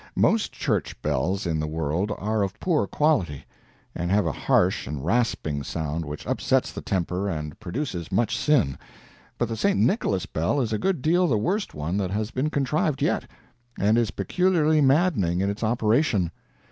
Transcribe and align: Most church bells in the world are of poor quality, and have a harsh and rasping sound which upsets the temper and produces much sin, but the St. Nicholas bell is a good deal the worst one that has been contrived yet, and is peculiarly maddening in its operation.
Most 0.15 0.51
church 0.51 0.99
bells 1.03 1.45
in 1.45 1.59
the 1.59 1.67
world 1.67 2.11
are 2.17 2.41
of 2.41 2.59
poor 2.59 2.87
quality, 2.87 3.45
and 3.93 4.09
have 4.09 4.25
a 4.25 4.31
harsh 4.31 4.87
and 4.87 5.05
rasping 5.05 5.61
sound 5.61 6.05
which 6.05 6.25
upsets 6.25 6.71
the 6.71 6.81
temper 6.81 7.29
and 7.29 7.59
produces 7.59 8.11
much 8.11 8.35
sin, 8.35 8.79
but 9.37 9.47
the 9.47 9.55
St. 9.55 9.77
Nicholas 9.79 10.25
bell 10.25 10.59
is 10.59 10.73
a 10.73 10.79
good 10.79 11.03
deal 11.03 11.27
the 11.27 11.37
worst 11.37 11.75
one 11.75 11.97
that 11.97 12.09
has 12.09 12.31
been 12.31 12.49
contrived 12.49 13.03
yet, 13.03 13.29
and 13.79 13.95
is 13.95 14.09
peculiarly 14.09 14.81
maddening 14.81 15.39
in 15.39 15.51
its 15.51 15.63
operation. 15.63 16.31